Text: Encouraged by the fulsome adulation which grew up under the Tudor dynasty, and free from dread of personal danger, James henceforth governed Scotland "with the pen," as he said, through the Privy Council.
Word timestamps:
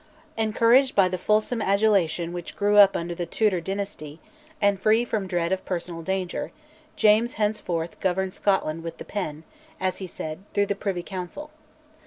Encouraged 0.35 0.95
by 0.95 1.07
the 1.07 1.19
fulsome 1.19 1.61
adulation 1.61 2.33
which 2.33 2.55
grew 2.55 2.77
up 2.77 2.95
under 2.95 3.13
the 3.13 3.27
Tudor 3.27 3.61
dynasty, 3.61 4.19
and 4.59 4.81
free 4.81 5.05
from 5.05 5.27
dread 5.27 5.51
of 5.51 5.63
personal 5.63 6.01
danger, 6.01 6.51
James 6.95 7.33
henceforth 7.35 7.99
governed 7.99 8.33
Scotland 8.33 8.81
"with 8.83 8.97
the 8.97 9.05
pen," 9.05 9.43
as 9.79 9.97
he 9.97 10.07
said, 10.07 10.39
through 10.55 10.65
the 10.65 10.73
Privy 10.73 11.03
Council. 11.03 11.51